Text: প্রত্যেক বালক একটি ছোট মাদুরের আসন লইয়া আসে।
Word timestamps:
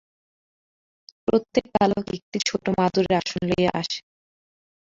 প্রত্যেক 1.27 1.65
বালক 1.75 2.05
একটি 2.17 2.37
ছোট 2.47 2.63
মাদুরের 2.77 3.13
আসন 3.19 3.41
লইয়া 3.49 3.71
আসে। 3.81 3.99